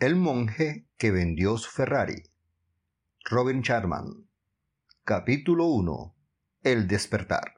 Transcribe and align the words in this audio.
El 0.00 0.14
monje 0.14 0.86
que 0.96 1.10
vendió 1.10 1.58
su 1.58 1.72
Ferrari. 1.72 2.22
Robin 3.24 3.64
Charman. 3.64 4.28
Capítulo 5.02 5.66
1. 5.66 6.14
El 6.62 6.86
despertar. 6.86 7.54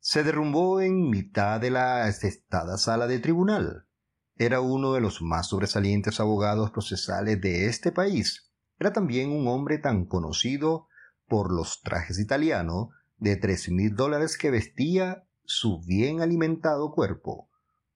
Se 0.00 0.24
derrumbó 0.24 0.80
en 0.80 1.08
mitad 1.08 1.60
de 1.60 1.70
la 1.70 2.06
asestada 2.06 2.76
sala 2.76 3.06
de 3.06 3.20
tribunal. 3.20 3.86
Era 4.34 4.60
uno 4.60 4.94
de 4.94 5.00
los 5.00 5.22
más 5.22 5.50
sobresalientes 5.50 6.18
abogados 6.18 6.72
procesales 6.72 7.40
de 7.40 7.66
este 7.66 7.92
país. 7.92 8.50
Era 8.80 8.92
también 8.92 9.30
un 9.30 9.46
hombre 9.46 9.78
tan 9.78 10.06
conocido 10.06 10.88
por 11.28 11.52
los 11.52 11.82
trajes 11.82 12.18
italianos 12.18 12.88
de 13.16 13.36
tres 13.36 13.68
mil 13.68 13.94
dólares 13.94 14.36
que 14.36 14.50
vestía 14.50 15.24
su 15.44 15.80
bien 15.82 16.20
alimentado 16.20 16.90
cuerpo 16.90 17.47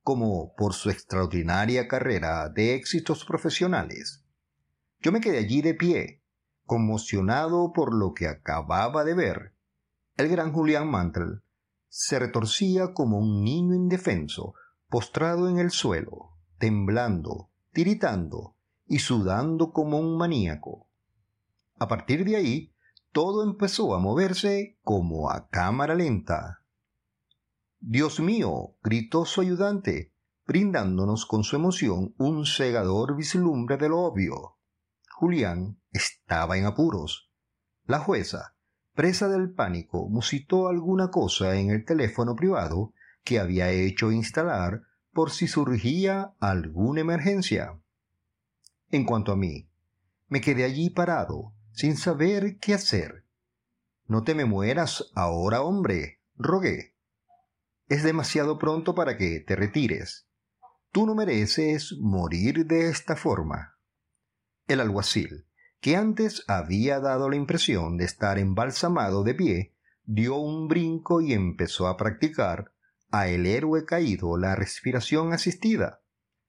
como 0.03 0.55
por 0.55 0.75
su 0.75 0.91
extraordinaria 0.91 1.89
carrera 1.89 2.49
de 2.49 2.75
éxitos 2.75 3.25
profesionales. 3.25 4.25
Yo 5.01 5.13
me 5.13 5.21
quedé 5.21 5.39
allí 5.39 5.63
de 5.63 5.75
pie, 5.75 6.23
conmocionado 6.65 7.73
por 7.73 7.95
lo 7.95 8.15
que 8.15 8.29
acababa 8.29 9.05
de 9.05 9.15
ver. 9.15 9.55
El 10.17 10.29
gran 10.29 10.53
Julián 10.53 10.91
Mantle 10.91 11.41
se 11.89 12.19
retorcía 12.19 12.95
como 12.95 13.19
un 13.19 13.45
niño 13.45 13.75
indefenso, 13.75 14.55
postrado 14.89 15.49
en 15.49 15.59
el 15.59 15.71
suelo, 15.71 16.37
temblando, 16.59 17.51
tiritando 17.73 18.57
y 18.87 19.01
sudando 19.01 19.73
como 19.73 19.99
un 19.99 20.17
maníaco. 20.17 20.89
A 21.79 21.89
partir 21.89 22.25
de 22.25 22.37
ahí, 22.37 22.75
todo 23.13 23.45
empezó 23.45 23.95
a 23.95 23.99
moverse 23.99 24.79
como 24.83 25.31
a 25.31 25.49
cámara 25.49 25.95
lenta, 25.95 26.62
Dios 27.85 28.21
mío, 28.21 28.77
gritó 28.85 29.25
su 29.25 29.41
ayudante, 29.41 30.13
brindándonos 30.47 31.27
con 31.27 31.43
su 31.43 31.57
emoción 31.57 32.15
un 32.17 32.47
cegador 32.47 33.17
vislumbre 33.17 33.77
de 33.77 33.89
lo 33.89 34.03
obvio. 34.03 34.57
Julián 35.11 35.81
estaba 35.91 36.57
en 36.57 36.67
apuros. 36.67 37.33
La 37.87 37.99
jueza, 37.99 38.55
presa 38.95 39.29
del 39.29 39.51
pánico, 39.51 40.09
musitó 40.09 40.69
alguna 40.69 41.11
cosa 41.11 41.57
en 41.57 41.71
el 41.71 41.85
teléfono 41.85 42.37
privado 42.37 42.95
que 43.25 43.41
había 43.41 43.71
hecho 43.73 44.13
instalar 44.13 44.83
por 45.13 45.33
si 45.33 45.49
surgía 45.49 46.35
alguna 46.39 47.01
emergencia. 47.01 47.81
En 48.91 49.05
cuanto 49.05 49.33
a 49.33 49.37
mí, 49.37 49.69
me 50.29 50.41
quedé 50.41 50.63
allí 50.63 50.89
parado, 50.91 51.53
sin 51.73 51.97
saber 51.97 52.59
qué 52.61 52.75
hacer. 52.75 53.27
No 54.07 54.23
te 54.23 54.37
me 54.37 54.45
mueras 54.45 55.11
ahora, 55.17 55.63
hombre, 55.63 56.21
rogué 56.37 56.92
es 57.89 58.03
demasiado 58.03 58.59
pronto 58.59 58.95
para 58.95 59.17
que 59.17 59.41
te 59.41 59.57
retires. 59.57 60.29
Tú 60.93 61.07
no 61.07 61.15
mereces 61.15 61.97
morir 62.01 62.67
de 62.67 62.89
esta 62.89 63.17
forma. 63.17 63.79
El 64.67 64.81
alguacil, 64.81 65.47
que 65.81 65.97
antes 65.97 66.45
había 66.49 67.01
dado 67.01 67.29
la 67.29 67.37
impresión 67.37 67.97
de 67.97 68.05
estar 68.05 68.39
embalsamado 68.39 69.25
de 69.25 69.35
pie, 69.35 69.77
dio 70.05 70.37
un 70.37 70.69
brinco 70.69 71.21
y 71.21 71.33
empezó 71.33 71.89
a 71.89 71.97
practicar 71.97 72.73
a 73.11 73.29
el 73.29 73.47
héroe 73.47 73.85
caído 73.85 74.37
la 74.37 74.55
respiración 74.55 75.33
asistida. 75.33 76.03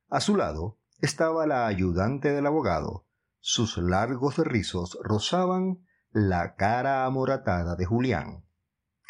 A 0.09 0.22
su 0.22 0.36
lado 0.36 0.78
estaba 1.02 1.47
la 1.47 1.68
ayudante 1.68 2.31
del 2.31 2.45
abogado. 2.45 3.08
Sus 3.40 3.78
largos 3.78 4.38
rizos 4.38 4.97
rozaban 5.03 5.86
la 6.12 6.56
cara 6.56 7.06
amoratada 7.06 7.75
de 7.75 7.86
Julián, 7.86 8.45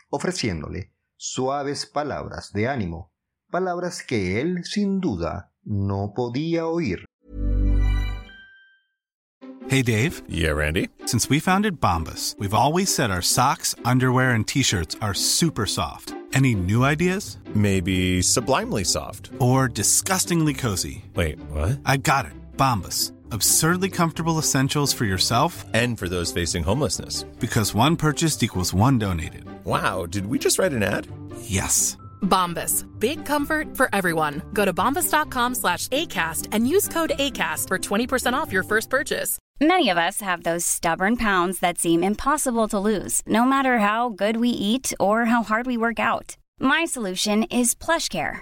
ofreciéndole 0.10 0.93
suaves 1.24 1.86
palabras 1.86 2.52
de 2.52 2.68
ánimo, 2.68 3.10
palabras 3.50 4.04
que 4.04 4.42
él 4.42 4.66
sin 4.66 5.00
duda 5.00 5.52
no 5.64 6.12
podía 6.14 6.68
oír. 6.68 7.06
Hey 9.70 9.82
Dave. 9.82 10.22
Yeah, 10.28 10.52
Randy. 10.52 10.90
Since 11.06 11.30
we 11.30 11.40
founded 11.40 11.80
Bombus, 11.80 12.36
we've 12.38 12.53
always 12.53 12.94
said 12.94 13.09
our 13.09 13.22
socks, 13.22 13.74
underwear 13.86 14.31
and 14.31 14.46
t-shirts 14.46 14.97
are 15.02 15.14
super 15.14 15.66
soft. 15.66 16.14
Any 16.34 16.56
new 16.56 16.84
ideas? 16.84 17.38
Maybe 17.56 18.22
sublimely 18.22 18.84
soft 18.84 19.31
or 19.40 19.70
disgustingly 19.70 20.53
cozy. 20.53 21.06
Wait, 21.16 21.40
what? 21.52 21.80
I 21.86 21.97
got 21.97 22.26
it. 22.26 22.34
Bombus 22.58 23.14
absurdly 23.34 23.90
comfortable 23.90 24.38
essentials 24.40 24.94
for 24.94 25.06
yourself 25.06 25.66
and 25.74 25.98
for 25.98 26.08
those 26.08 26.32
facing 26.32 26.64
homelessness. 26.64 27.24
Because 27.40 27.74
one 27.74 27.96
purchased 27.98 28.44
equals 28.44 28.74
one 28.74 29.00
donated. 29.00 29.46
Wow, 29.66 30.06
did 30.06 30.26
we 30.28 30.40
just 30.40 30.60
write 30.60 30.74
an 30.74 30.84
ad? 30.84 31.08
Yes. 31.42 31.98
Bombas. 32.22 32.86
Big 33.00 33.26
comfort 33.26 33.76
for 33.76 33.90
everyone. 33.94 34.42
Go 34.54 34.66
to 34.66 34.74
bombas.com 34.74 35.56
slash 35.56 35.88
ACAST 35.90 36.50
and 36.52 36.68
use 36.68 36.88
code 36.88 37.14
ACAST 37.20 37.68
for 37.68 37.78
20% 37.78 38.34
off 38.34 38.52
your 38.54 38.64
first 38.64 38.90
purchase. 38.90 39.40
Many 39.60 39.90
of 39.90 39.98
us 39.98 40.22
have 40.22 40.44
those 40.44 40.66
stubborn 40.66 41.18
pounds 41.18 41.60
that 41.60 41.78
seem 41.78 42.04
impossible 42.04 42.68
to 42.70 42.80
lose, 42.80 43.22
no 43.28 43.46
matter 43.46 43.80
how 43.80 44.10
good 44.10 44.38
we 44.38 44.50
eat 44.50 44.94
or 45.00 45.26
how 45.26 45.44
hard 45.44 45.66
we 45.66 45.78
work 45.78 46.00
out. 46.00 46.38
My 46.60 46.86
solution 46.86 47.44
is 47.44 47.76
PlushCare 47.76 48.42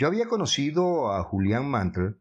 Yo 0.00 0.06
había 0.06 0.28
conocido 0.28 1.10
a 1.10 1.24
Julián 1.24 1.68
Mantle 1.68 2.20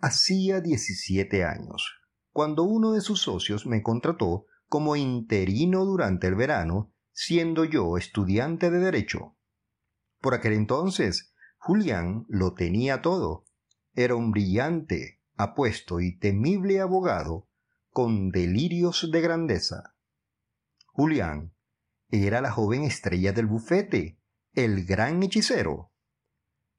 hacía 0.00 0.60
17 0.60 1.44
años, 1.44 2.00
cuando 2.32 2.64
uno 2.64 2.90
de 2.90 3.00
sus 3.00 3.22
socios 3.22 3.64
me 3.64 3.80
contrató 3.80 4.46
como 4.66 4.96
interino 4.96 5.84
durante 5.84 6.26
el 6.26 6.34
verano, 6.34 6.92
siendo 7.12 7.64
yo 7.64 7.96
estudiante 7.96 8.72
de 8.72 8.80
Derecho. 8.80 9.36
Por 10.18 10.34
aquel 10.34 10.54
entonces, 10.54 11.32
Julián 11.58 12.24
lo 12.28 12.54
tenía 12.54 13.02
todo. 13.02 13.44
Era 13.94 14.16
un 14.16 14.32
brillante, 14.32 15.22
apuesto 15.36 16.00
y 16.00 16.18
temible 16.18 16.80
abogado 16.80 17.48
con 17.90 18.30
delirios 18.30 19.08
de 19.12 19.20
grandeza. 19.20 19.94
Julián 20.86 21.54
era 22.08 22.40
la 22.40 22.50
joven 22.50 22.82
estrella 22.82 23.32
del 23.32 23.46
bufete, 23.46 24.18
el 24.54 24.84
gran 24.86 25.22
hechicero, 25.22 25.89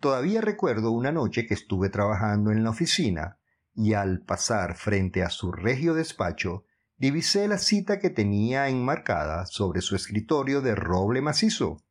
Todavía 0.01 0.41
recuerdo 0.41 0.89
una 0.89 1.11
noche 1.11 1.45
que 1.45 1.53
estuve 1.53 1.89
trabajando 1.89 2.51
en 2.51 2.63
la 2.63 2.71
oficina 2.71 3.37
y 3.75 3.93
al 3.93 4.21
pasar 4.21 4.75
frente 4.75 5.21
a 5.21 5.29
su 5.29 5.51
regio 5.51 5.93
despacho, 5.93 6.65
divisé 6.97 7.47
la 7.47 7.59
cita 7.59 7.99
que 7.99 8.09
tenía 8.09 8.67
enmarcada 8.67 9.45
sobre 9.45 9.81
su 9.81 9.95
escritorio 9.95 10.61
de 10.61 10.73
roble 10.73 11.21
macizo. 11.21 11.85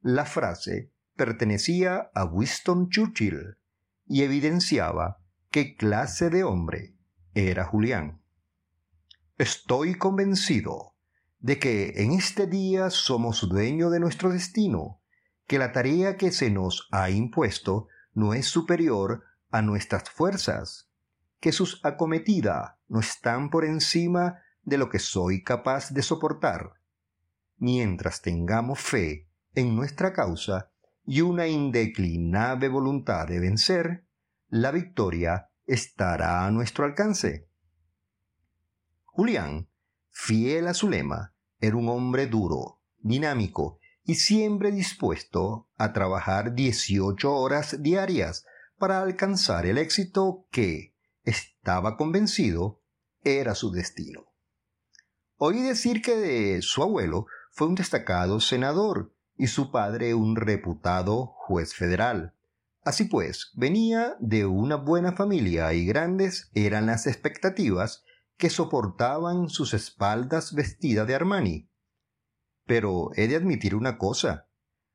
La 0.00 0.24
frase 0.24 0.94
pertenecía 1.16 2.10
a 2.14 2.24
Winston 2.24 2.88
Churchill 2.88 3.58
y 4.06 4.22
evidenciaba 4.22 5.18
qué 5.50 5.76
clase 5.76 6.30
de 6.30 6.44
hombre 6.44 6.96
era 7.34 7.66
Julián. 7.66 8.22
Estoy 9.36 9.96
convencido 9.96 10.96
de 11.40 11.58
que 11.58 11.92
en 11.96 12.12
este 12.12 12.46
día 12.46 12.88
somos 12.88 13.46
dueños 13.50 13.92
de 13.92 14.00
nuestro 14.00 14.30
destino 14.30 14.99
que 15.50 15.58
la 15.58 15.72
tarea 15.72 16.16
que 16.16 16.30
se 16.30 16.48
nos 16.48 16.86
ha 16.92 17.10
impuesto 17.10 17.88
no 18.14 18.34
es 18.34 18.46
superior 18.46 19.24
a 19.50 19.62
nuestras 19.62 20.08
fuerzas, 20.08 20.88
que 21.40 21.50
sus 21.50 21.84
acometidas 21.84 22.74
no 22.86 23.00
están 23.00 23.50
por 23.50 23.64
encima 23.64 24.38
de 24.62 24.78
lo 24.78 24.88
que 24.88 25.00
soy 25.00 25.42
capaz 25.42 25.90
de 25.90 26.02
soportar. 26.02 26.74
Mientras 27.56 28.22
tengamos 28.22 28.78
fe 28.78 29.28
en 29.56 29.74
nuestra 29.74 30.12
causa 30.12 30.70
y 31.04 31.22
una 31.22 31.48
indeclinable 31.48 32.68
voluntad 32.68 33.26
de 33.26 33.40
vencer, 33.40 34.06
la 34.50 34.70
victoria 34.70 35.50
estará 35.66 36.46
a 36.46 36.52
nuestro 36.52 36.84
alcance. 36.84 37.48
Julián, 39.04 39.68
fiel 40.10 40.68
a 40.68 40.74
su 40.74 40.88
lema, 40.88 41.34
Era 41.58 41.74
un 41.74 41.88
hombre 41.88 42.28
duro, 42.28 42.80
dinámico 43.00 43.79
y 44.10 44.16
siempre 44.16 44.72
dispuesto 44.72 45.68
a 45.76 45.92
trabajar 45.92 46.56
18 46.56 47.32
horas 47.32 47.80
diarias 47.80 48.44
para 48.76 49.00
alcanzar 49.02 49.66
el 49.66 49.78
éxito 49.78 50.48
que, 50.50 50.96
estaba 51.22 51.96
convencido, 51.96 52.82
era 53.22 53.54
su 53.54 53.70
destino. 53.70 54.34
Oí 55.36 55.62
decir 55.62 56.02
que 56.02 56.16
de 56.16 56.60
su 56.60 56.82
abuelo 56.82 57.26
fue 57.52 57.68
un 57.68 57.76
destacado 57.76 58.40
senador 58.40 59.14
y 59.36 59.46
su 59.46 59.70
padre 59.70 60.12
un 60.14 60.34
reputado 60.34 61.26
juez 61.26 61.72
federal. 61.72 62.34
Así 62.82 63.04
pues, 63.04 63.52
venía 63.54 64.16
de 64.18 64.44
una 64.44 64.74
buena 64.74 65.12
familia 65.12 65.72
y 65.72 65.86
grandes 65.86 66.50
eran 66.52 66.86
las 66.86 67.06
expectativas 67.06 68.02
que 68.36 68.50
soportaban 68.50 69.48
sus 69.48 69.72
espaldas 69.72 70.52
vestidas 70.52 71.06
de 71.06 71.14
Armani. 71.14 71.69
Pero 72.70 73.10
he 73.16 73.26
de 73.26 73.34
admitir 73.34 73.74
una 73.74 73.98
cosa. 73.98 74.46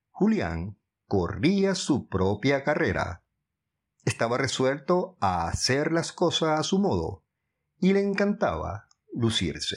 Julián 0.10 0.80
corría 1.08 1.76
su 1.76 2.08
propia 2.08 2.64
carrera. 2.64 3.26
Estaba 4.06 4.38
resuelto 4.38 5.18
a 5.20 5.50
hacer 5.50 5.92
las 5.92 6.14
cosas 6.14 6.58
a 6.58 6.64
su 6.64 6.80
modo 6.80 7.26
y 7.78 7.92
le 7.92 8.00
encantaba 8.00 8.88
lucirse. 9.12 9.76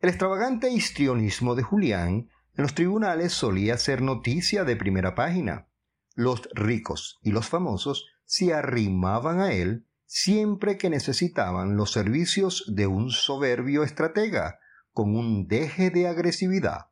El 0.00 0.10
extravagante 0.10 0.68
histrionismo 0.68 1.54
de 1.54 1.62
Julián 1.62 2.28
en 2.52 2.62
los 2.62 2.74
tribunales 2.74 3.32
solía 3.32 3.78
ser 3.78 4.02
noticia 4.02 4.64
de 4.64 4.76
primera 4.76 5.14
página. 5.14 5.70
Los 6.14 6.46
ricos 6.52 7.20
y 7.22 7.30
los 7.30 7.48
famosos 7.48 8.04
se 8.26 8.52
arrimaban 8.52 9.40
a 9.40 9.54
él 9.54 9.86
siempre 10.04 10.76
que 10.76 10.90
necesitaban 10.90 11.78
los 11.78 11.90
servicios 11.90 12.64
de 12.68 12.86
un 12.86 13.08
soberbio 13.12 13.82
estratega 13.82 14.58
con 14.94 15.14
un 15.16 15.46
deje 15.48 15.90
de 15.90 16.08
agresividad. 16.08 16.86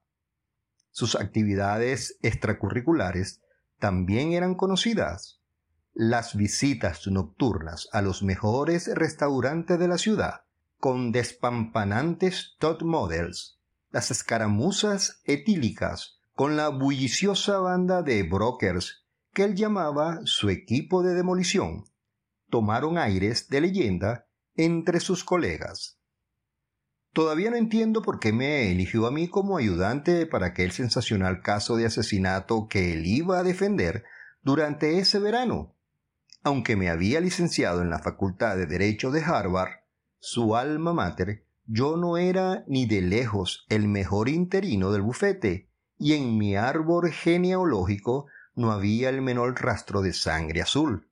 Sus 0.90 1.14
actividades 1.14 2.18
extracurriculares 2.20 3.40
también 3.78 4.32
eran 4.32 4.54
conocidas. 4.54 5.40
Las 5.94 6.36
visitas 6.36 7.06
nocturnas 7.06 7.88
a 7.92 8.02
los 8.02 8.22
mejores 8.22 8.90
restaurantes 8.94 9.78
de 9.78 9.88
la 9.88 9.98
ciudad, 9.98 10.42
con 10.78 11.12
despampanantes 11.12 12.56
top 12.58 12.82
models, 12.82 13.58
las 13.90 14.10
escaramuzas 14.10 15.22
etílicas 15.24 16.18
con 16.34 16.56
la 16.56 16.68
bulliciosa 16.68 17.58
banda 17.58 18.02
de 18.02 18.22
brokers 18.24 19.04
que 19.32 19.44
él 19.44 19.54
llamaba 19.54 20.20
su 20.24 20.50
equipo 20.50 21.02
de 21.02 21.14
demolición, 21.14 21.84
tomaron 22.50 22.98
aires 22.98 23.48
de 23.48 23.60
leyenda 23.60 24.26
entre 24.56 25.00
sus 25.00 25.24
colegas. 25.24 26.01
Todavía 27.12 27.50
no 27.50 27.56
entiendo 27.56 28.00
por 28.00 28.20
qué 28.20 28.32
me 28.32 28.70
eligió 28.70 29.06
a 29.06 29.10
mí 29.10 29.28
como 29.28 29.58
ayudante 29.58 30.24
para 30.24 30.46
aquel 30.46 30.72
sensacional 30.72 31.42
caso 31.42 31.76
de 31.76 31.84
asesinato 31.84 32.68
que 32.68 32.94
él 32.94 33.04
iba 33.04 33.38
a 33.38 33.42
defender 33.42 34.04
durante 34.42 34.98
ese 34.98 35.18
verano. 35.18 35.74
Aunque 36.42 36.74
me 36.74 36.88
había 36.88 37.20
licenciado 37.20 37.82
en 37.82 37.90
la 37.90 37.98
Facultad 37.98 38.56
de 38.56 38.66
Derecho 38.66 39.10
de 39.10 39.22
Harvard, 39.22 39.82
su 40.20 40.56
alma 40.56 40.94
mater, 40.94 41.44
yo 41.66 41.98
no 41.98 42.16
era 42.16 42.64
ni 42.66 42.86
de 42.86 43.02
lejos 43.02 43.66
el 43.68 43.88
mejor 43.88 44.30
interino 44.30 44.90
del 44.90 45.02
bufete, 45.02 45.68
y 45.98 46.14
en 46.14 46.38
mi 46.38 46.56
árbol 46.56 47.10
genealógico 47.10 48.26
no 48.54 48.72
había 48.72 49.10
el 49.10 49.20
menor 49.20 49.60
rastro 49.60 50.00
de 50.00 50.14
sangre 50.14 50.62
azul. 50.62 51.10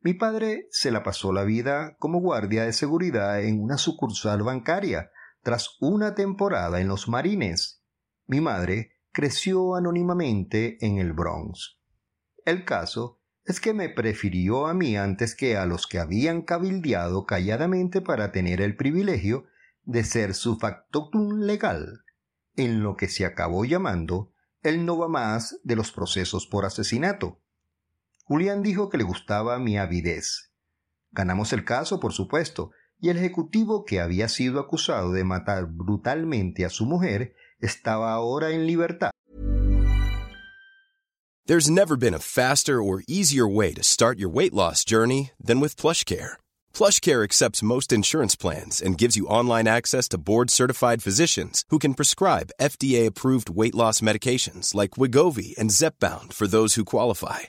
Mi 0.00 0.14
padre 0.14 0.68
se 0.70 0.90
la 0.90 1.02
pasó 1.02 1.32
la 1.32 1.44
vida 1.44 1.96
como 1.98 2.20
guardia 2.20 2.64
de 2.64 2.72
seguridad 2.72 3.42
en 3.42 3.62
una 3.62 3.76
sucursal 3.76 4.42
bancaria, 4.42 5.10
tras 5.42 5.76
una 5.80 6.14
temporada 6.14 6.80
en 6.80 6.88
los 6.88 7.08
Marines. 7.08 7.82
Mi 8.26 8.40
madre 8.40 8.92
creció 9.12 9.74
anónimamente 9.74 10.84
en 10.84 10.98
el 10.98 11.12
Bronx. 11.12 11.78
El 12.44 12.64
caso 12.64 13.20
es 13.44 13.60
que 13.60 13.72
me 13.72 13.88
prefirió 13.88 14.66
a 14.66 14.74
mí 14.74 14.96
antes 14.96 15.34
que 15.34 15.56
a 15.56 15.64
los 15.64 15.86
que 15.86 15.98
habían 15.98 16.42
cabildeado 16.42 17.24
calladamente 17.24 18.00
para 18.00 18.30
tener 18.30 18.60
el 18.60 18.76
privilegio 18.76 19.46
de 19.84 20.04
ser 20.04 20.34
su 20.34 20.58
factotum 20.58 21.40
legal, 21.40 22.04
en 22.56 22.82
lo 22.82 22.96
que 22.96 23.08
se 23.08 23.24
acabó 23.24 23.64
llamando 23.64 24.32
el 24.62 24.84
no 24.84 24.98
va 24.98 25.08
más 25.08 25.58
de 25.62 25.76
los 25.76 25.92
procesos 25.92 26.46
por 26.46 26.66
asesinato. 26.66 27.40
Julián 28.24 28.62
dijo 28.62 28.90
que 28.90 28.98
le 28.98 29.04
gustaba 29.04 29.58
mi 29.58 29.78
avidez. 29.78 30.52
Ganamos 31.10 31.54
el 31.54 31.64
caso, 31.64 32.00
por 32.00 32.12
supuesto, 32.12 32.72
y 33.00 33.10
el 33.10 33.18
ejecutivo 33.18 33.84
que 33.84 34.00
había 34.00 34.28
sido 34.28 34.60
acusado 34.60 35.12
de 35.12 35.24
matar 35.24 35.66
brutalmente 35.66 36.64
a 36.64 36.70
su 36.70 36.86
mujer 36.86 37.34
estaba 37.60 38.12
ahora 38.12 38.50
en 38.50 38.66
libertad. 38.66 39.10
There's 41.46 41.70
never 41.70 41.96
been 41.96 42.12
a 42.12 42.18
faster 42.18 42.82
or 42.82 43.02
easier 43.08 43.48
way 43.48 43.72
to 43.72 43.82
start 43.82 44.18
your 44.18 44.28
weight 44.28 44.52
loss 44.52 44.84
journey 44.84 45.30
than 45.42 45.60
with 45.60 45.80
PlushCare. 45.80 46.36
PlushCare 46.74 47.24
accepts 47.24 47.62
most 47.62 47.90
insurance 47.90 48.36
plans 48.36 48.82
and 48.82 48.98
gives 48.98 49.16
you 49.16 49.26
online 49.26 49.66
access 49.66 50.08
to 50.08 50.18
board-certified 50.18 51.02
physicians 51.02 51.64
who 51.70 51.78
can 51.78 51.94
prescribe 51.94 52.52
FDA-approved 52.60 53.48
weight 53.48 53.74
loss 53.74 54.02
medications 54.02 54.74
like 54.74 54.98
Wigovi 54.98 55.56
and 55.56 55.70
Zepbound 55.70 56.34
for 56.34 56.46
those 56.46 56.74
who 56.74 56.84
qualify. 56.84 57.48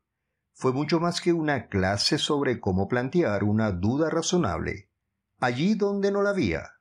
fue 0.61 0.73
mucho 0.73 0.99
más 0.99 1.21
que 1.21 1.33
una 1.33 1.69
clase 1.69 2.19
sobre 2.19 2.59
cómo 2.59 2.87
plantear 2.87 3.43
una 3.43 3.71
duda 3.71 4.11
razonable, 4.11 4.91
allí 5.39 5.73
donde 5.73 6.11
no 6.11 6.21
la 6.21 6.29
había. 6.29 6.73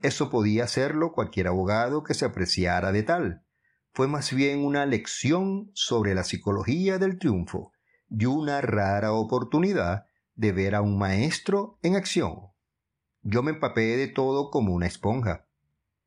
Eso 0.00 0.30
podía 0.30 0.64
hacerlo 0.64 1.12
cualquier 1.12 1.48
abogado 1.48 2.02
que 2.02 2.14
se 2.14 2.24
apreciara 2.24 2.92
de 2.92 3.02
tal. 3.02 3.44
Fue 3.92 4.08
más 4.08 4.32
bien 4.32 4.64
una 4.64 4.86
lección 4.86 5.70
sobre 5.74 6.14
la 6.14 6.24
psicología 6.24 6.96
del 6.96 7.18
triunfo 7.18 7.72
y 8.08 8.24
una 8.24 8.62
rara 8.62 9.12
oportunidad 9.12 10.06
de 10.34 10.52
ver 10.52 10.74
a 10.74 10.80
un 10.80 10.96
maestro 10.96 11.78
en 11.82 11.96
acción. 11.96 12.46
Yo 13.20 13.42
me 13.42 13.50
empapé 13.50 13.98
de 13.98 14.08
todo 14.08 14.50
como 14.50 14.72
una 14.72 14.86
esponja. 14.86 15.46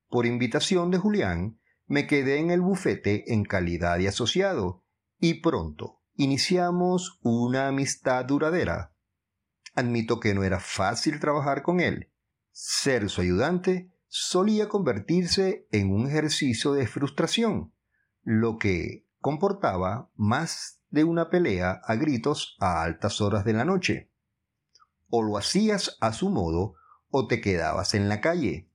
Por 0.10 0.26
invitación 0.26 0.90
de 0.90 0.98
Julián, 0.98 1.60
me 1.86 2.08
quedé 2.08 2.40
en 2.40 2.50
el 2.50 2.62
bufete 2.62 3.32
en 3.32 3.44
calidad 3.44 4.00
de 4.00 4.08
asociado, 4.08 4.84
y 5.20 5.36
pronto 5.36 6.00
iniciamos 6.16 7.20
una 7.22 7.68
amistad 7.68 8.26
duradera. 8.26 8.94
Admito 9.76 10.20
que 10.20 10.34
no 10.34 10.44
era 10.44 10.60
fácil 10.60 11.20
trabajar 11.20 11.64
con 11.64 11.80
él. 11.80 12.12
Ser 12.52 13.10
su 13.10 13.22
ayudante 13.22 13.92
solía 14.08 14.70
convertirse 14.70 15.68
en 15.72 15.92
un 15.92 16.08
ejercicio 16.08 16.74
de 16.74 16.86
frustración, 16.86 17.74
lo 18.22 18.60
que 18.60 19.08
comportaba 19.20 20.12
más 20.16 20.82
de 20.92 21.04
una 21.04 21.32
pelea 21.32 21.82
a 21.84 21.96
gritos 21.96 22.56
a 22.60 22.84
altas 22.84 23.22
horas 23.22 23.44
de 23.46 23.54
la 23.54 23.66
noche. 23.66 24.12
O 25.10 25.24
lo 25.24 25.38
hacías 25.38 25.98
a 26.00 26.14
su 26.14 26.30
modo 26.30 26.76
o 27.10 27.26
te 27.26 27.42
quedabas 27.42 27.96
en 27.96 28.10
la 28.10 28.22
calle. 28.22 28.70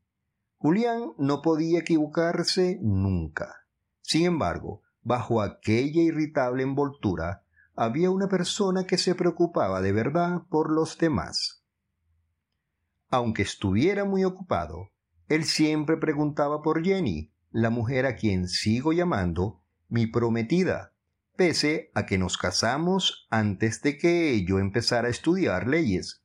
Julián 0.56 1.12
no 1.18 1.40
podía 1.40 1.80
equivocarse 1.80 2.80
nunca. 2.82 3.68
Sin 4.00 4.24
embargo, 4.24 4.82
bajo 5.08 5.40
aquella 5.40 6.02
irritable 6.02 6.62
envoltura, 6.62 7.42
había 7.74 8.10
una 8.10 8.28
persona 8.28 8.84
que 8.84 8.98
se 8.98 9.14
preocupaba 9.14 9.80
de 9.80 9.92
verdad 9.92 10.42
por 10.50 10.70
los 10.70 10.98
demás. 10.98 11.64
Aunque 13.08 13.40
estuviera 13.40 14.04
muy 14.04 14.24
ocupado, 14.24 14.90
él 15.28 15.44
siempre 15.44 15.96
preguntaba 15.96 16.60
por 16.60 16.84
Jenny, 16.84 17.32
la 17.50 17.70
mujer 17.70 18.04
a 18.04 18.16
quien 18.16 18.48
sigo 18.48 18.92
llamando 18.92 19.62
mi 19.88 20.06
prometida, 20.06 20.92
pese 21.36 21.90
a 21.94 22.04
que 22.04 22.18
nos 22.18 22.36
casamos 22.36 23.26
antes 23.30 23.80
de 23.80 23.96
que 23.96 24.44
yo 24.44 24.58
empezara 24.58 25.08
a 25.08 25.10
estudiar 25.10 25.66
leyes. 25.66 26.22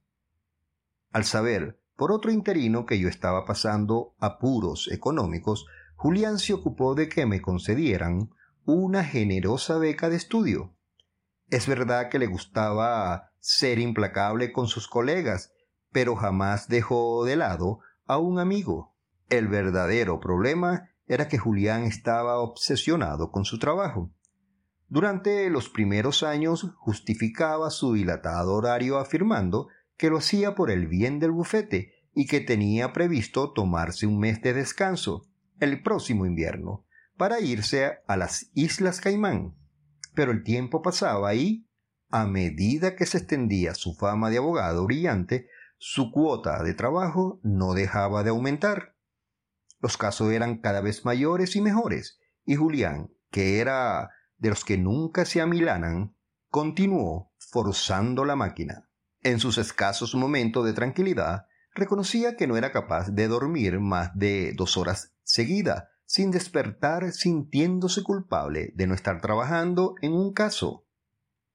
Al 1.13 1.23
saber 1.23 1.79
por 1.95 2.11
otro 2.11 2.31
interino 2.31 2.85
que 2.85 2.99
yo 2.99 3.07
estaba 3.07 3.45
pasando 3.45 4.13
apuros 4.19 4.89
económicos, 4.91 5.67
Julián 5.95 6.37
se 6.37 6.53
ocupó 6.53 6.95
de 6.95 7.07
que 7.07 7.25
me 7.25 7.41
concedieran 7.41 8.31
una 8.65 9.03
generosa 9.03 9.77
beca 9.77 10.09
de 10.09 10.15
estudio. 10.15 10.73
Es 11.49 11.67
verdad 11.67 12.09
que 12.09 12.17
le 12.17 12.27
gustaba 12.27 13.31
ser 13.39 13.79
implacable 13.79 14.53
con 14.53 14.67
sus 14.67 14.87
colegas, 14.87 15.51
pero 15.91 16.15
jamás 16.15 16.69
dejó 16.69 17.25
de 17.25 17.35
lado 17.35 17.79
a 18.05 18.17
un 18.17 18.39
amigo. 18.39 18.95
El 19.29 19.49
verdadero 19.49 20.21
problema 20.21 20.89
era 21.07 21.27
que 21.27 21.37
Julián 21.37 21.83
estaba 21.83 22.39
obsesionado 22.39 23.31
con 23.31 23.43
su 23.43 23.59
trabajo. 23.59 24.11
Durante 24.87 25.49
los 25.49 25.69
primeros 25.69 26.23
años 26.23 26.73
justificaba 26.77 27.69
su 27.69 27.93
dilatado 27.93 28.53
horario 28.53 28.97
afirmando 28.97 29.67
que 29.97 30.09
lo 30.09 30.17
hacía 30.17 30.55
por 30.55 30.71
el 30.71 30.87
bien 30.87 31.19
del 31.19 31.31
bufete 31.31 31.93
y 32.13 32.27
que 32.27 32.39
tenía 32.39 32.93
previsto 32.93 33.51
tomarse 33.51 34.07
un 34.07 34.19
mes 34.19 34.41
de 34.41 34.53
descanso 34.53 35.27
el 35.59 35.81
próximo 35.83 36.25
invierno 36.25 36.85
para 37.17 37.39
irse 37.39 37.99
a 38.07 38.17
las 38.17 38.49
Islas 38.53 39.01
Caimán. 39.01 39.55
Pero 40.13 40.31
el 40.31 40.43
tiempo 40.43 40.81
pasaba 40.81 41.33
y, 41.35 41.67
a 42.09 42.25
medida 42.25 42.95
que 42.95 43.05
se 43.05 43.19
extendía 43.19 43.73
su 43.75 43.95
fama 43.95 44.29
de 44.29 44.37
abogado 44.37 44.85
brillante, 44.85 45.47
su 45.77 46.11
cuota 46.11 46.63
de 46.63 46.73
trabajo 46.73 47.39
no 47.43 47.73
dejaba 47.73 48.23
de 48.23 48.29
aumentar. 48.29 48.95
Los 49.79 49.97
casos 49.97 50.31
eran 50.31 50.59
cada 50.59 50.81
vez 50.81 51.05
mayores 51.05 51.55
y 51.55 51.61
mejores, 51.61 52.19
y 52.45 52.55
Julián, 52.55 53.11
que 53.31 53.59
era 53.59 54.11
de 54.37 54.49
los 54.49 54.63
que 54.63 54.77
nunca 54.77 55.25
se 55.25 55.41
amilanan, 55.41 56.15
continuó 56.49 57.33
forzando 57.37 58.25
la 58.25 58.35
máquina. 58.35 58.89
En 59.21 59.39
sus 59.39 59.57
escasos 59.57 60.15
momentos 60.15 60.65
de 60.65 60.73
tranquilidad, 60.73 61.47
reconocía 61.73 62.35
que 62.35 62.47
no 62.47 62.57
era 62.57 62.71
capaz 62.71 63.09
de 63.09 63.27
dormir 63.27 63.79
más 63.79 64.11
de 64.13 64.53
dos 64.55 64.77
horas 64.77 65.13
seguidas, 65.23 65.85
sin 66.13 66.29
despertar 66.29 67.11
sintiéndose 67.11 68.03
culpable 68.03 68.71
de 68.75 68.85
no 68.85 68.93
estar 68.93 69.19
trabajando 69.19 69.95
en 70.03 70.13
un 70.13 70.31
caso. 70.31 70.85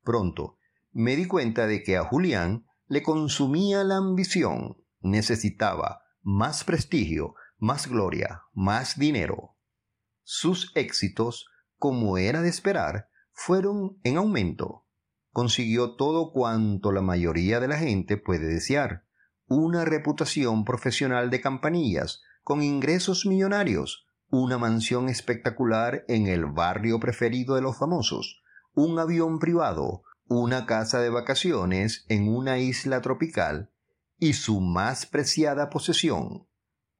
Pronto 0.03 0.59
me 0.91 1.15
di 1.15 1.27
cuenta 1.27 1.69
de 1.69 1.85
que 1.85 1.97
a 1.97 2.03
Julián 2.03 2.67
le 2.89 3.05
consumía 3.05 3.85
la 3.85 3.99
ambición, 3.99 4.77
necesitaba 5.01 6.01
más 6.23 6.65
prestigio, 6.65 7.37
más 7.57 7.87
gloria, 7.87 8.43
más 8.53 8.99
dinero. 8.99 9.55
Sus 10.25 10.73
éxitos, 10.75 11.47
como 11.77 12.19
era 12.19 12.43
de 12.43 12.49
esperar, 12.49 13.11
fueron 13.31 14.01
en 14.03 14.17
aumento 14.17 14.87
consiguió 15.31 15.95
todo 15.95 16.33
cuanto 16.33 16.91
la 16.91 17.01
mayoría 17.01 17.61
de 17.61 17.69
la 17.69 17.79
gente 17.79 18.17
puede 18.17 18.49
desear, 18.49 19.05
una 19.47 19.85
reputación 19.85 20.65
profesional 20.65 21.31
de 21.31 21.41
campanillas, 21.41 22.23
con 22.43 22.61
ingresos 22.61 23.25
millonarios, 23.25 24.08
una 24.31 24.59
mansión 24.59 25.09
espectacular 25.09 26.05
en 26.09 26.27
el 26.27 26.47
barrio 26.47 27.01
preferido 27.01 27.55
de 27.55 27.63
los 27.63 27.79
famosos, 27.79 28.43
un 28.75 28.99
avión 28.99 29.39
privado, 29.39 30.03
una 30.29 30.67
casa 30.67 31.01
de 31.01 31.11
vacaciones 31.11 32.05
en 32.09 32.29
una 32.29 32.59
isla 32.59 33.01
tropical 33.01 33.71
y 34.19 34.35
su 34.35 34.61
más 34.61 35.07
preciada 35.07 35.71
posesión, 35.71 36.47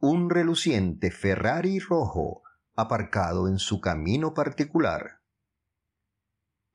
un 0.01 0.31
reluciente 0.31 1.11
Ferrari 1.11 1.79
rojo 1.79 2.43
aparcado 2.75 3.49
en 3.49 3.59
su 3.59 3.81
camino 3.81 4.35
particular 4.35 5.19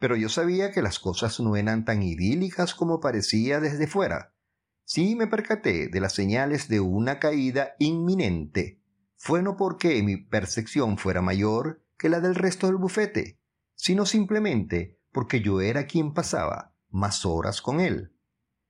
pero 0.03 0.17
yo 0.17 0.27
sabía 0.27 0.73
que 0.73 0.81
las 0.81 0.99
cosas 0.99 1.39
no 1.39 1.55
eran 1.55 1.85
tan 1.85 2.03
idílicas 2.03 2.75
como 2.75 2.99
parecía 2.99 3.61
desde 3.61 3.87
fuera. 3.87 4.35
Sí 4.83 5.15
me 5.15 5.27
percaté 5.27 5.87
de 5.87 6.01
las 6.01 6.11
señales 6.11 6.67
de 6.67 6.81
una 6.81 7.19
caída 7.19 7.75
inminente. 7.79 8.82
Fue 9.25 9.41
no 9.41 9.55
porque 9.55 10.03
mi 10.03 10.17
percepción 10.17 10.97
fuera 10.97 11.21
mayor 11.21 11.81
que 11.97 12.09
la 12.09 12.19
del 12.19 12.35
resto 12.35 12.67
del 12.67 12.75
bufete, 12.75 13.39
sino 13.73 14.05
simplemente 14.05 14.99
porque 15.13 15.39
yo 15.39 15.61
era 15.61 15.85
quien 15.85 16.13
pasaba 16.13 16.75
más 16.89 17.25
horas 17.25 17.61
con 17.61 17.79
él. 17.79 18.13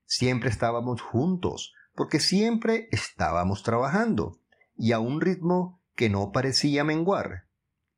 Siempre 0.05 0.51
estábamos 0.51 1.01
juntos, 1.01 1.73
porque 1.95 2.19
siempre 2.19 2.87
estábamos 2.91 3.63
trabajando, 3.63 4.41
y 4.75 4.91
a 4.91 4.99
un 4.99 5.21
ritmo 5.21 5.81
que 5.95 6.11
no 6.11 6.31
parecía 6.31 6.83
menguar. 6.83 7.47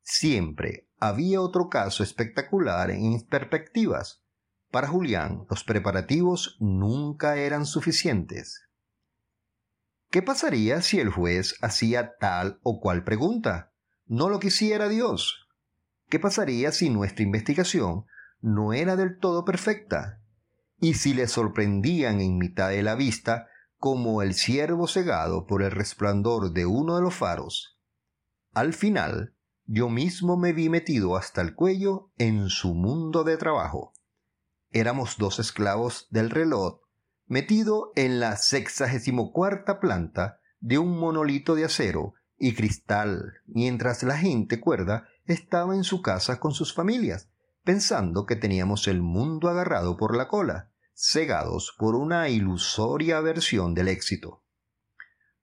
Siempre 0.01 0.87
había 0.97 1.41
otro 1.41 1.67
caso 1.67 2.03
espectacular 2.03 2.89
en 2.89 3.19
perspectivas. 3.27 4.23
Para 4.71 4.87
Julián, 4.87 5.45
los 5.49 5.65
preparativos 5.65 6.55
nunca 6.61 7.35
eran 7.35 7.65
suficientes. 7.65 8.64
¿Qué 10.15 10.21
pasaría 10.21 10.81
si 10.81 11.01
el 11.01 11.09
juez 11.09 11.55
hacía 11.61 12.15
tal 12.15 12.61
o 12.63 12.79
cual 12.79 13.03
pregunta? 13.03 13.73
No 14.05 14.29
lo 14.29 14.39
quisiera 14.39 14.87
Dios. 14.87 15.49
¿Qué 16.07 16.19
pasaría 16.19 16.71
si 16.71 16.89
nuestra 16.89 17.23
investigación 17.23 18.05
no 18.39 18.71
era 18.71 18.95
del 18.95 19.19
todo 19.19 19.43
perfecta? 19.43 20.21
Y 20.79 20.93
si 20.93 21.13
le 21.13 21.27
sorprendían 21.27 22.21
en 22.21 22.37
mitad 22.37 22.69
de 22.69 22.81
la 22.81 22.95
vista 22.95 23.49
como 23.75 24.21
el 24.21 24.35
ciervo 24.35 24.87
cegado 24.87 25.45
por 25.45 25.61
el 25.61 25.71
resplandor 25.71 26.53
de 26.53 26.65
uno 26.65 26.95
de 26.95 27.01
los 27.01 27.13
faros. 27.13 27.77
Al 28.53 28.73
final, 28.73 29.35
yo 29.65 29.89
mismo 29.89 30.37
me 30.37 30.53
vi 30.53 30.69
metido 30.69 31.17
hasta 31.17 31.41
el 31.41 31.55
cuello 31.55 32.13
en 32.17 32.47
su 32.47 32.73
mundo 32.73 33.25
de 33.25 33.35
trabajo. 33.35 33.91
Éramos 34.71 35.17
dos 35.17 35.39
esclavos 35.39 36.07
del 36.09 36.29
reloj, 36.29 36.84
metido 37.27 37.91
en 37.95 38.19
la 38.19 38.37
sexagésimo 38.37 39.31
cuarta 39.31 39.79
planta 39.79 40.39
de 40.59 40.77
un 40.77 40.99
monolito 40.99 41.55
de 41.55 41.65
acero 41.65 42.13
y 42.37 42.53
cristal, 42.53 43.33
mientras 43.45 44.03
la 44.03 44.17
gente 44.17 44.59
cuerda 44.59 45.07
estaba 45.25 45.75
en 45.75 45.83
su 45.83 46.01
casa 46.01 46.39
con 46.39 46.53
sus 46.53 46.73
familias, 46.73 47.29
pensando 47.63 48.25
que 48.25 48.35
teníamos 48.35 48.87
el 48.87 49.01
mundo 49.01 49.49
agarrado 49.49 49.97
por 49.97 50.15
la 50.15 50.27
cola, 50.27 50.71
cegados 50.93 51.75
por 51.77 51.95
una 51.95 52.29
ilusoria 52.29 53.19
versión 53.21 53.73
del 53.73 53.87
éxito. 53.87 54.43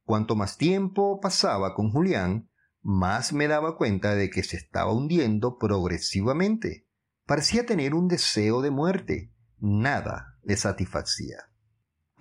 Cuanto 0.04 0.36
más 0.36 0.56
tiempo 0.56 1.20
pasaba 1.20 1.74
con 1.74 1.90
Julián, 1.90 2.48
más 2.80 3.32
me 3.32 3.46
daba 3.48 3.76
cuenta 3.76 4.14
de 4.14 4.30
que 4.30 4.42
se 4.42 4.56
estaba 4.56 4.92
hundiendo 4.92 5.58
progresivamente. 5.58 6.88
Parecía 7.26 7.64
tener 7.64 7.94
un 7.94 8.08
deseo 8.08 8.60
de 8.60 8.70
muerte. 8.70 9.32
Nada 9.58 10.38
le 10.42 10.56
satisfacía. 10.56 11.51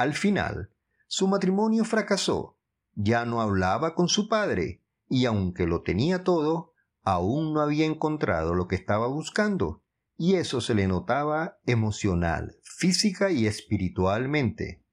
Al 0.02 0.16
final, 0.16 0.72
su 1.06 1.28
matrimonio 1.28 1.86
fracasó. 1.86 2.58
Ya 2.96 3.24
no 3.24 3.40
hablaba 3.40 3.94
con 3.94 4.10
su 4.10 4.28
padre, 4.28 4.82
y 5.08 5.26
aunque 5.26 5.68
lo 5.68 5.84
tenía 5.84 6.24
todo, 6.24 6.74
aún 7.04 7.54
no 7.54 7.62
había 7.62 7.86
encontrado 7.86 8.56
lo 8.56 8.68
que 8.68 8.76
estaba 8.76 9.06
buscando, 9.06 9.84
y 10.18 10.38
eso 10.38 10.60
se 10.60 10.74
le 10.74 10.88
notaba 10.88 11.60
emocional, 11.68 12.56
física 12.64 13.30
y 13.30 13.46
espiritualmente. 13.46 14.84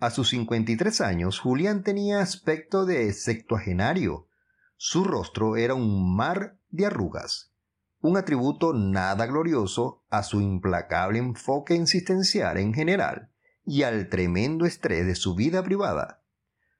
A 0.00 0.08
sus 0.08 0.30
53 0.30 1.02
años, 1.02 1.38
Julián 1.38 1.82
tenía 1.82 2.20
aspecto 2.20 2.86
de 2.86 3.12
septuagenario, 3.12 4.30
su 4.78 5.04
rostro 5.04 5.58
era 5.58 5.74
un 5.74 6.16
mar 6.16 6.58
de 6.70 6.86
arrugas, 6.86 7.52
un 8.00 8.16
atributo 8.16 8.72
nada 8.72 9.26
glorioso 9.26 10.02
a 10.08 10.22
su 10.22 10.40
implacable 10.40 11.18
enfoque 11.18 11.74
existencial 11.74 12.56
en 12.56 12.72
general 12.72 13.33
y 13.64 13.82
al 13.82 14.08
tremendo 14.08 14.66
estrés 14.66 15.06
de 15.06 15.14
su 15.14 15.34
vida 15.34 15.62
privada. 15.62 16.22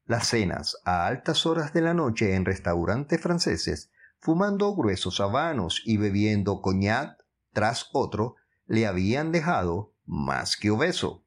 Las 0.06 0.28
cenas 0.28 0.76
a 0.84 1.06
altas 1.06 1.46
horas 1.46 1.72
de 1.72 1.80
la 1.80 1.94
noche 1.94 2.34
en 2.34 2.44
restaurantes 2.44 3.20
franceses, 3.20 3.90
fumando 4.18 4.74
gruesos 4.74 5.20
habanos 5.20 5.82
y 5.84 5.96
bebiendo 5.96 6.60
coñac 6.60 7.24
tras 7.52 7.88
otro, 7.92 8.36
le 8.66 8.86
habían 8.86 9.32
dejado 9.32 9.94
más 10.04 10.56
que 10.56 10.70
obeso. 10.70 11.24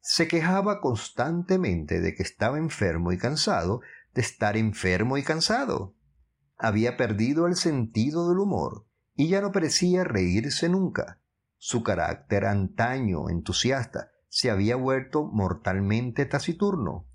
Se 0.00 0.28
quejaba 0.28 0.80
constantemente 0.80 2.00
de 2.00 2.14
que 2.14 2.22
estaba 2.22 2.56
enfermo 2.56 3.12
y 3.12 3.18
cansado 3.18 3.82
de 4.14 4.22
estar 4.22 4.56
enfermo 4.56 5.18
y 5.18 5.22
cansado. 5.22 5.94
Había 6.56 6.96
perdido 6.96 7.46
el 7.46 7.56
sentido 7.56 8.28
del 8.28 8.38
humor 8.38 8.86
y 9.14 9.28
ya 9.28 9.42
no 9.42 9.52
parecía 9.52 10.04
reírse 10.04 10.68
nunca. 10.68 11.20
Su 11.58 11.82
carácter 11.82 12.46
antaño 12.46 13.28
entusiasta 13.28 14.12
se 14.30 14.50
había 14.50 14.76
vuelto 14.76 15.24
mortalmente 15.24 16.24
taciturno. 16.24 17.06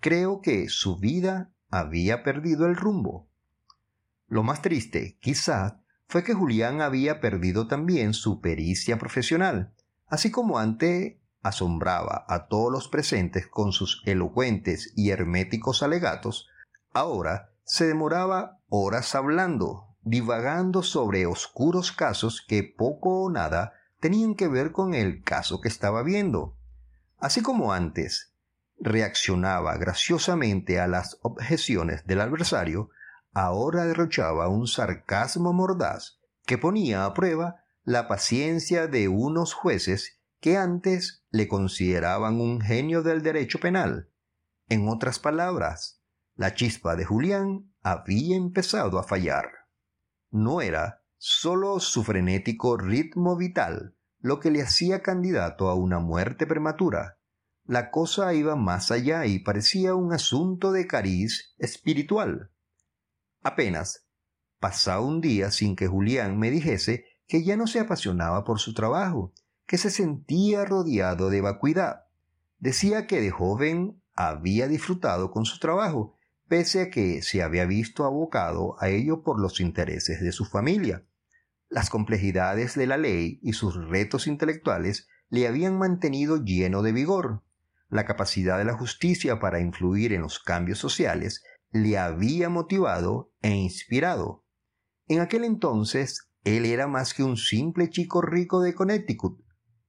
Creo 0.00 0.40
que 0.40 0.68
su 0.68 0.98
vida 0.98 1.52
había 1.68 2.22
perdido 2.22 2.66
el 2.66 2.76
rumbo. 2.76 3.28
Lo 4.28 4.42
más 4.42 4.62
triste, 4.62 5.18
quizá, 5.20 5.82
fue 6.08 6.22
que 6.22 6.34
Julián 6.34 6.80
había 6.80 7.20
perdido 7.20 7.66
también 7.66 8.14
su 8.14 8.40
pericia 8.40 8.96
profesional, 8.96 9.74
así 10.06 10.30
como 10.30 10.58
antes 10.58 11.16
asombraba 11.42 12.24
a 12.28 12.46
todos 12.46 12.72
los 12.72 12.88
presentes 12.88 13.48
con 13.48 13.72
sus 13.72 14.02
elocuentes 14.06 14.92
y 14.96 15.10
herméticos 15.10 15.82
alegatos, 15.82 16.48
ahora 16.92 17.50
se 17.64 17.86
demoraba 17.86 18.60
horas 18.68 19.16
hablando, 19.16 19.96
divagando 20.02 20.84
sobre 20.84 21.26
oscuros 21.26 21.90
casos 21.90 22.44
que 22.46 22.62
poco 22.62 23.24
o 23.24 23.30
nada 23.30 23.72
tenían 24.00 24.34
que 24.34 24.48
ver 24.48 24.72
con 24.72 24.94
el 24.94 25.22
caso 25.22 25.60
que 25.60 25.68
estaba 25.68 26.02
viendo. 26.02 26.56
Así 27.18 27.42
como 27.42 27.72
antes, 27.72 28.34
reaccionaba 28.78 29.76
graciosamente 29.76 30.80
a 30.80 30.86
las 30.86 31.18
objeciones 31.22 32.06
del 32.06 32.20
adversario, 32.20 32.90
ahora 33.32 33.84
derrochaba 33.84 34.48
un 34.48 34.66
sarcasmo 34.66 35.52
mordaz 35.52 36.20
que 36.44 36.58
ponía 36.58 37.04
a 37.04 37.14
prueba 37.14 37.64
la 37.84 38.08
paciencia 38.08 38.86
de 38.86 39.08
unos 39.08 39.54
jueces 39.54 40.20
que 40.40 40.56
antes 40.56 41.24
le 41.30 41.48
consideraban 41.48 42.40
un 42.40 42.60
genio 42.60 43.02
del 43.02 43.22
derecho 43.22 43.58
penal. 43.58 44.10
En 44.68 44.88
otras 44.88 45.18
palabras, 45.18 46.02
la 46.34 46.54
chispa 46.54 46.96
de 46.96 47.04
Julián 47.04 47.72
había 47.82 48.36
empezado 48.36 48.98
a 48.98 49.04
fallar. 49.04 49.50
No 50.30 50.60
era 50.60 51.02
solo 51.18 51.80
su 51.80 52.04
frenético 52.04 52.76
ritmo 52.76 53.36
vital 53.36 53.96
lo 54.26 54.40
que 54.40 54.50
le 54.50 54.60
hacía 54.60 55.02
candidato 55.02 55.68
a 55.68 55.74
una 55.74 56.00
muerte 56.00 56.46
prematura. 56.46 57.18
La 57.64 57.90
cosa 57.90 58.34
iba 58.34 58.56
más 58.56 58.90
allá 58.90 59.26
y 59.26 59.38
parecía 59.38 59.94
un 59.94 60.12
asunto 60.12 60.72
de 60.72 60.86
cariz 60.86 61.54
espiritual. 61.58 62.50
Apenas 63.42 64.06
pasaba 64.58 65.00
un 65.00 65.20
día 65.20 65.50
sin 65.50 65.76
que 65.76 65.86
Julián 65.86 66.38
me 66.38 66.50
dijese 66.50 67.04
que 67.28 67.44
ya 67.44 67.56
no 67.56 67.68
se 67.68 67.80
apasionaba 67.80 68.44
por 68.44 68.58
su 68.58 68.74
trabajo, 68.74 69.32
que 69.66 69.78
se 69.78 69.90
sentía 69.90 70.64
rodeado 70.64 71.30
de 71.30 71.40
vacuidad. 71.40 72.06
Decía 72.58 73.06
que 73.06 73.20
de 73.20 73.30
joven 73.30 74.02
había 74.14 74.66
disfrutado 74.66 75.30
con 75.30 75.44
su 75.44 75.58
trabajo, 75.60 76.15
pese 76.48 76.82
a 76.82 76.90
que 76.90 77.22
se 77.22 77.42
había 77.42 77.66
visto 77.66 78.04
abocado 78.04 78.76
a 78.80 78.88
ello 78.88 79.22
por 79.22 79.40
los 79.40 79.60
intereses 79.60 80.20
de 80.20 80.32
su 80.32 80.44
familia. 80.44 81.04
Las 81.68 81.90
complejidades 81.90 82.74
de 82.76 82.86
la 82.86 82.96
ley 82.96 83.40
y 83.42 83.52
sus 83.52 83.74
retos 83.88 84.26
intelectuales 84.26 85.08
le 85.28 85.48
habían 85.48 85.76
mantenido 85.78 86.42
lleno 86.42 86.82
de 86.82 86.92
vigor. 86.92 87.42
La 87.88 88.04
capacidad 88.04 88.58
de 88.58 88.64
la 88.64 88.74
justicia 88.74 89.40
para 89.40 89.60
influir 89.60 90.12
en 90.12 90.22
los 90.22 90.38
cambios 90.38 90.78
sociales 90.78 91.42
le 91.72 91.98
había 91.98 92.48
motivado 92.48 93.32
e 93.42 93.50
inspirado. 93.50 94.44
En 95.08 95.20
aquel 95.20 95.44
entonces, 95.44 96.30
él 96.44 96.64
era 96.64 96.86
más 96.86 97.12
que 97.12 97.24
un 97.24 97.36
simple 97.36 97.90
chico 97.90 98.22
rico 98.22 98.60
de 98.60 98.74
Connecticut. 98.74 99.40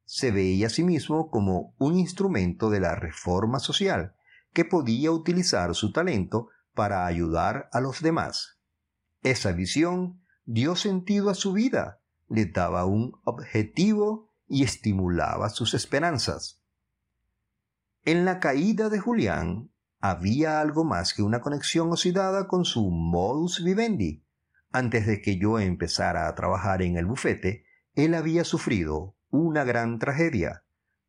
Se 0.05 0.31
veía 0.31 0.67
a 0.67 0.71
sí 0.71 0.83
mismo 0.83 1.29
como 1.29 1.75
un 1.77 1.97
instrumento 1.97 2.69
de 2.69 2.79
la 2.79 2.95
reforma 2.95 3.59
social, 3.59 4.15
que 4.57 4.65
podía 4.65 5.11
utilizar 5.11 5.75
su 5.75 5.91
talento 5.91 6.49
para 6.73 7.05
ayudar 7.05 7.69
a 7.71 7.79
los 7.79 8.01
demás. 8.01 8.57
Esa 9.21 9.51
visión 9.51 10.23
dio 10.45 10.75
sentido 10.75 11.29
a 11.29 11.35
su 11.35 11.53
vida, 11.53 12.01
le 12.27 12.47
daba 12.47 12.85
un 12.85 13.11
objetivo 13.23 14.33
y 14.47 14.63
estimulaba 14.63 15.49
sus 15.49 15.75
esperanzas. 15.75 16.63
En 18.03 18.25
la 18.25 18.39
caída 18.39 18.89
de 18.89 18.97
Julián 18.97 19.69
había 19.99 20.59
algo 20.59 20.83
más 20.83 21.13
que 21.13 21.21
una 21.21 21.39
conexión 21.39 21.91
oxidada 21.91 22.47
con 22.47 22.65
su 22.65 22.89
modus 22.89 23.63
vivendi. 23.63 24.25
Antes 24.71 25.05
de 25.05 25.21
que 25.21 25.37
yo 25.37 25.59
empezara 25.59 26.27
a 26.27 26.33
trabajar 26.33 26.81
en 26.81 26.97
el 26.97 27.05
bufete, 27.05 27.67
él 27.93 28.15
había 28.15 28.43
sufrido 28.43 29.15
una 29.29 29.63
gran 29.65 29.99
tragedia. 29.99 30.63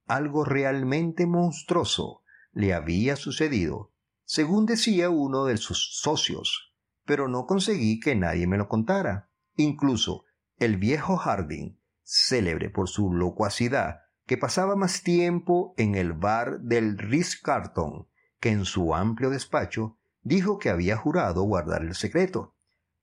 Algo 0.06 0.44
realmente 0.44 1.24
monstruoso 1.26 2.24
le 2.52 2.74
había 2.74 3.16
sucedido, 3.16 3.92
según 4.24 4.66
decía 4.66 5.10
uno 5.10 5.44
de 5.44 5.56
sus 5.56 6.00
socios, 6.00 6.74
pero 7.04 7.28
no 7.28 7.46
conseguí 7.46 8.00
que 8.00 8.14
nadie 8.14 8.46
me 8.46 8.58
lo 8.58 8.68
contara. 8.68 9.30
Incluso 9.56 10.24
el 10.58 10.76
viejo 10.76 11.16
Harding, 11.16 11.80
célebre 12.02 12.70
por 12.70 12.88
su 12.88 13.12
locuacidad, 13.12 14.00
que 14.26 14.36
pasaba 14.36 14.76
más 14.76 15.02
tiempo 15.02 15.74
en 15.76 15.94
el 15.94 16.12
bar 16.12 16.60
del 16.60 16.98
Ritz 16.98 17.40
Carton 17.40 18.08
que 18.40 18.50
en 18.50 18.64
su 18.64 18.94
amplio 18.94 19.30
despacho, 19.30 19.98
dijo 20.22 20.58
que 20.58 20.70
había 20.70 20.96
jurado 20.96 21.42
guardar 21.42 21.82
el 21.82 21.94
secreto. 21.94 22.54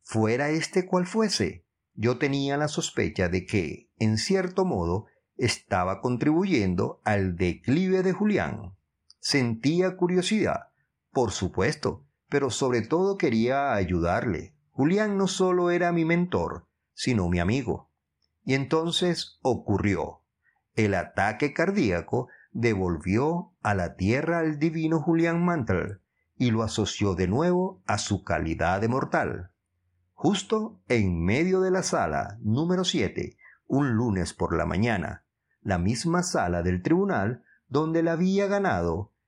Fuera 0.01 0.49
este 0.49 0.85
cual 0.85 1.07
fuese, 1.07 1.65
yo 1.93 2.17
tenía 2.17 2.57
la 2.57 2.67
sospecha 2.67 3.29
de 3.29 3.45
que, 3.45 3.91
en 3.97 4.17
cierto 4.17 4.65
modo, 4.65 5.05
estaba 5.35 6.01
contribuyendo 6.01 7.01
al 7.03 7.35
declive 7.35 8.03
de 8.03 8.13
Julián. 8.13 8.75
Sentía 9.27 9.97
curiosidad, 9.97 10.67
por 11.11 11.31
supuesto, 11.31 12.05
pero 12.29 12.51
sobre 12.51 12.83
todo 12.83 13.17
quería 13.17 13.73
ayudarle. 13.73 14.55
Julián 14.69 15.17
no 15.17 15.25
solo 15.25 15.71
era 15.71 15.91
mi 15.91 16.05
mentor, 16.05 16.67
sino 16.93 17.27
mi 17.27 17.39
amigo. 17.39 17.89
Y 18.43 18.53
entonces 18.53 19.39
ocurrió. 19.41 20.21
El 20.75 20.93
ataque 20.93 21.55
cardíaco 21.55 22.27
devolvió 22.51 23.55
a 23.63 23.73
la 23.73 23.95
tierra 23.95 24.37
al 24.37 24.59
divino 24.59 25.01
Julián 25.01 25.43
Mantle 25.43 26.01
y 26.37 26.51
lo 26.51 26.61
asoció 26.61 27.15
de 27.15 27.27
nuevo 27.27 27.81
a 27.87 27.97
su 27.97 28.23
calidad 28.23 28.79
de 28.79 28.89
mortal. 28.89 29.49
Justo 30.13 30.83
en 30.87 31.25
medio 31.25 31.61
de 31.61 31.71
la 31.71 31.81
sala 31.81 32.37
número 32.43 32.83
7, 32.83 33.39
un 33.65 33.93
lunes 33.95 34.35
por 34.35 34.55
la 34.55 34.67
mañana, 34.67 35.25
la 35.61 35.79
misma 35.79 36.21
sala 36.21 36.61
del 36.61 36.83
tribunal 36.83 37.43
donde 37.67 38.03
le 38.03 38.11
había 38.11 38.45
ganado 38.45 39.14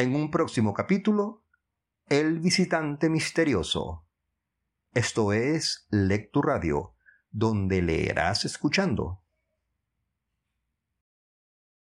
En 0.00 0.14
un 0.14 0.30
próximo 0.30 0.72
capítulo, 0.72 1.44
El 2.06 2.40
visitante 2.40 3.10
misterioso. 3.10 4.08
Esto 4.94 5.34
es 5.34 5.86
Lectu 5.90 6.40
Radio, 6.40 6.94
donde 7.28 7.82
leerás 7.82 8.46
escuchando. 8.46 9.19